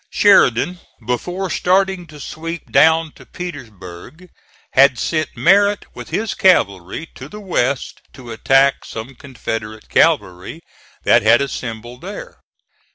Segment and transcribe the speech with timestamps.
[0.09, 4.29] Sheridan before starting to sweep down to Petersburg
[4.71, 10.61] had sent Merritt with his cavalry to the west to attack some Confederate cavalry
[11.03, 12.39] that had assembled there.